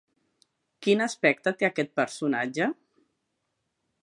Quin 0.87 1.05
aspecte 1.07 1.55
té 1.59 1.69
aquest 1.69 1.93
personatge? 2.01 2.71